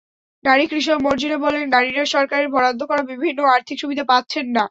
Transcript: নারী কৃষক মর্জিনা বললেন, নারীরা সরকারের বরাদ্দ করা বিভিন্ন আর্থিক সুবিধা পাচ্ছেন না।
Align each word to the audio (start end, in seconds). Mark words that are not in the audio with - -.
নারী 0.45 0.65
কৃষক 0.67 0.97
মর্জিনা 1.05 1.37
বললেন, 1.37 1.65
নারীরা 1.69 2.03
সরকারের 2.15 2.47
বরাদ্দ 2.49 2.81
করা 2.89 3.03
বিভিন্ন 3.11 3.39
আর্থিক 3.55 3.77
সুবিধা 3.79 4.03
পাচ্ছেন 4.11 4.45
না। 4.47 4.59